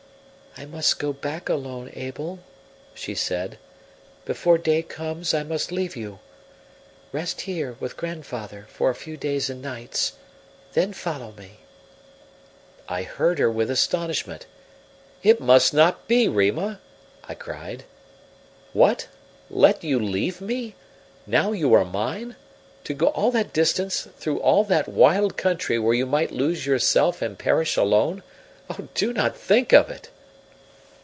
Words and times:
"I 0.57 0.65
must 0.65 0.99
go 0.99 1.13
back 1.13 1.47
alone, 1.47 1.89
Abel," 1.93 2.39
she 2.93 3.15
said. 3.15 3.57
"Before 4.25 4.57
day 4.57 4.81
comes 4.83 5.33
I 5.33 5.43
must 5.43 5.71
leave 5.71 5.95
you. 5.95 6.19
Rest 7.13 7.39
here, 7.41 7.77
with 7.79 7.95
grandfather, 7.95 8.65
for 8.67 8.89
a 8.89 8.93
few 8.95 9.15
days 9.15 9.49
and 9.49 9.61
nights, 9.61 10.11
then 10.73 10.91
follow 10.91 11.31
me." 11.31 11.61
I 12.89 13.03
heard 13.03 13.39
her 13.39 13.49
with 13.49 13.71
astonishment. 13.71 14.45
"It 15.23 15.39
must 15.39 15.73
not 15.73 16.05
be, 16.09 16.27
Rima," 16.27 16.81
I 17.23 17.33
cried. 17.33 17.85
"What, 18.73 19.07
let 19.49 19.85
you 19.85 20.01
leave 20.01 20.41
me 20.41 20.75
now 21.25 21.53
you 21.53 21.73
are 21.73 21.85
mine 21.85 22.35
to 22.83 22.93
go 22.93 23.07
all 23.07 23.31
that 23.31 23.53
distance, 23.53 24.01
through 24.17 24.41
all 24.41 24.65
that 24.65 24.89
wild 24.89 25.37
country 25.37 25.79
where 25.79 25.93
you 25.95 26.05
might 26.05 26.33
lose 26.33 26.65
yourself 26.65 27.21
and 27.21 27.39
perish 27.39 27.77
alone? 27.77 28.21
Oh, 28.69 28.89
do 28.93 29.13
not 29.13 29.37
think 29.37 29.71
of 29.71 29.89
it!" 29.89 30.09